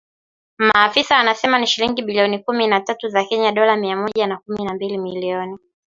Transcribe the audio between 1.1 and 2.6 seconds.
wanasema ni shilingi bilioni